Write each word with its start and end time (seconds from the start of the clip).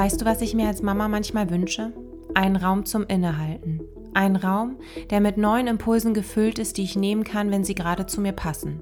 Weißt 0.00 0.18
du, 0.18 0.24
was 0.24 0.40
ich 0.40 0.54
mir 0.54 0.66
als 0.66 0.80
Mama 0.80 1.08
manchmal 1.08 1.50
wünsche? 1.50 1.92
Einen 2.32 2.56
Raum 2.56 2.86
zum 2.86 3.04
Innehalten. 3.04 3.82
Ein 4.14 4.34
Raum, 4.34 4.76
der 5.10 5.20
mit 5.20 5.36
neuen 5.36 5.66
Impulsen 5.66 6.14
gefüllt 6.14 6.58
ist, 6.58 6.78
die 6.78 6.84
ich 6.84 6.96
nehmen 6.96 7.22
kann, 7.22 7.50
wenn 7.50 7.64
sie 7.64 7.74
gerade 7.74 8.06
zu 8.06 8.22
mir 8.22 8.32
passen. 8.32 8.80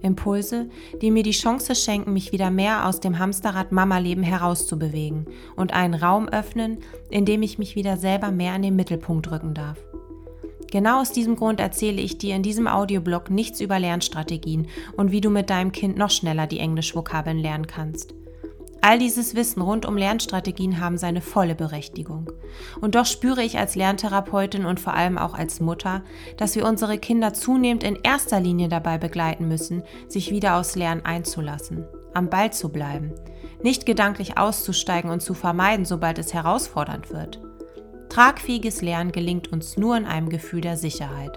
Impulse, 0.00 0.70
die 1.02 1.10
mir 1.10 1.22
die 1.22 1.32
Chance 1.32 1.74
schenken, 1.74 2.14
mich 2.14 2.32
wieder 2.32 2.50
mehr 2.50 2.88
aus 2.88 2.98
dem 2.98 3.18
Hamsterrad 3.18 3.72
Mama-Leben 3.72 4.22
herauszubewegen 4.22 5.26
und 5.54 5.74
einen 5.74 5.92
Raum 5.92 6.30
öffnen, 6.30 6.78
in 7.10 7.26
dem 7.26 7.42
ich 7.42 7.58
mich 7.58 7.76
wieder 7.76 7.98
selber 7.98 8.30
mehr 8.30 8.56
in 8.56 8.62
den 8.62 8.74
Mittelpunkt 8.74 9.30
rücken 9.30 9.52
darf. 9.52 9.76
Genau 10.70 11.02
aus 11.02 11.12
diesem 11.12 11.36
Grund 11.36 11.60
erzähle 11.60 12.00
ich 12.00 12.16
dir 12.16 12.34
in 12.34 12.42
diesem 12.42 12.68
Audioblog 12.68 13.28
nichts 13.28 13.60
über 13.60 13.78
Lernstrategien 13.78 14.68
und 14.96 15.12
wie 15.12 15.20
du 15.20 15.28
mit 15.28 15.50
deinem 15.50 15.72
Kind 15.72 15.98
noch 15.98 16.10
schneller 16.10 16.46
die 16.46 16.58
Englischvokabeln 16.58 17.36
lernen 17.36 17.66
kannst. 17.66 18.14
All 18.86 18.98
dieses 18.98 19.34
Wissen 19.34 19.62
rund 19.62 19.86
um 19.86 19.96
Lernstrategien 19.96 20.78
haben 20.78 20.98
seine 20.98 21.22
volle 21.22 21.54
Berechtigung. 21.54 22.30
Und 22.82 22.96
doch 22.96 23.06
spüre 23.06 23.42
ich 23.42 23.58
als 23.58 23.76
Lerntherapeutin 23.76 24.66
und 24.66 24.78
vor 24.78 24.92
allem 24.92 25.16
auch 25.16 25.32
als 25.32 25.58
Mutter, 25.58 26.02
dass 26.36 26.54
wir 26.54 26.66
unsere 26.66 26.98
Kinder 26.98 27.32
zunehmend 27.32 27.82
in 27.82 27.98
erster 28.02 28.40
Linie 28.40 28.68
dabei 28.68 28.98
begleiten 28.98 29.48
müssen, 29.48 29.84
sich 30.06 30.30
wieder 30.30 30.58
aufs 30.58 30.76
Lernen 30.76 31.02
einzulassen, 31.02 31.86
am 32.12 32.28
Ball 32.28 32.52
zu 32.52 32.68
bleiben, 32.68 33.14
nicht 33.62 33.86
gedanklich 33.86 34.36
auszusteigen 34.36 35.10
und 35.10 35.20
zu 35.20 35.32
vermeiden, 35.32 35.86
sobald 35.86 36.18
es 36.18 36.34
herausfordernd 36.34 37.10
wird. 37.10 37.40
Tragfähiges 38.14 38.80
Lernen 38.80 39.10
gelingt 39.10 39.52
uns 39.52 39.76
nur 39.76 39.96
in 39.96 40.04
einem 40.04 40.28
Gefühl 40.28 40.60
der 40.60 40.76
Sicherheit. 40.76 41.36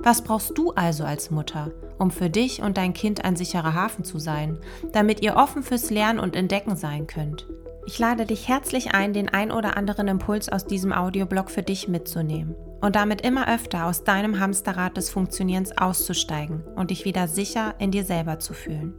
Was 0.00 0.22
brauchst 0.22 0.58
du 0.58 0.72
also 0.72 1.04
als 1.04 1.30
Mutter, 1.30 1.70
um 1.98 2.10
für 2.10 2.28
dich 2.28 2.60
und 2.60 2.76
dein 2.76 2.92
Kind 2.92 3.24
ein 3.24 3.36
sicherer 3.36 3.72
Hafen 3.72 4.04
zu 4.04 4.18
sein, 4.18 4.58
damit 4.92 5.22
ihr 5.22 5.36
offen 5.36 5.62
fürs 5.62 5.88
Lernen 5.88 6.18
und 6.18 6.36
Entdecken 6.36 6.76
sein 6.76 7.06
könnt? 7.06 7.46
Ich 7.86 7.98
lade 7.98 8.26
dich 8.26 8.48
herzlich 8.48 8.92
ein, 8.92 9.14
den 9.14 9.30
ein 9.30 9.50
oder 9.50 9.78
anderen 9.78 10.08
Impuls 10.08 10.50
aus 10.50 10.66
diesem 10.66 10.92
Audioblog 10.92 11.50
für 11.50 11.62
dich 11.62 11.88
mitzunehmen 11.88 12.54
und 12.82 12.96
damit 12.96 13.22
immer 13.22 13.48
öfter 13.48 13.86
aus 13.86 14.04
deinem 14.04 14.38
Hamsterrad 14.38 14.98
des 14.98 15.08
Funktionierens 15.08 15.78
auszusteigen 15.78 16.64
und 16.76 16.90
dich 16.90 17.06
wieder 17.06 17.28
sicher 17.28 17.76
in 17.78 17.92
dir 17.92 18.04
selber 18.04 18.38
zu 18.38 18.52
fühlen. 18.52 18.92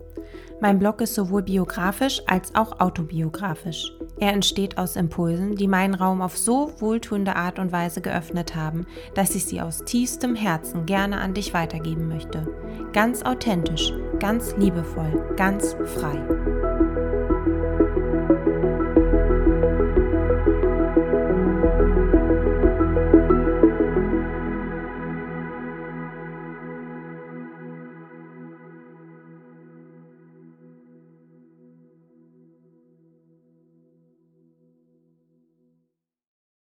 Mein 0.60 0.78
Blog 0.78 1.02
ist 1.02 1.16
sowohl 1.16 1.42
biografisch 1.42 2.22
als 2.28 2.54
auch 2.54 2.80
autobiografisch. 2.80 3.92
Er 4.20 4.34
entsteht 4.34 4.78
aus 4.78 4.96
Impulsen, 4.96 5.56
die 5.56 5.68
meinen 5.68 5.96
Raum 5.96 6.22
auf 6.22 6.38
so 6.38 6.74
wohltuende 6.80 7.36
Art 7.36 7.58
und 7.58 7.72
Weise 7.72 8.02
geöffnet 8.02 8.56
haben, 8.56 8.86
dass 9.16 9.34
ich 9.34 9.46
sie 9.46 9.62
aus 9.62 9.84
tiefstem 9.84 10.36
Herzen 10.36 10.86
gerne 10.86 11.20
an 11.20 11.34
dich 11.34 11.56
weitergeben 11.56 12.08
möchte. 12.08 12.48
Ganz 12.94 13.24
authentisch, 13.24 13.92
ganz 14.20 14.56
liebevoll, 14.58 15.34
ganz 15.36 15.76
frei. 15.86 16.91